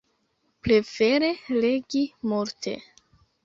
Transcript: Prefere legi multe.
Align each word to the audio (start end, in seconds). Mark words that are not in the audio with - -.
Prefere 0.63 1.29
legi 1.61 2.03
multe. 2.23 2.77